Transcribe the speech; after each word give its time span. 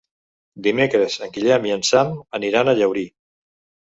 Dimecres 0.67 1.17
en 1.27 1.33
Guillem 1.35 1.67
i 1.67 1.73
en 1.75 1.83
Sam 1.89 2.13
aniran 2.39 2.73
a 2.73 2.75
Llaurí. 2.81 3.05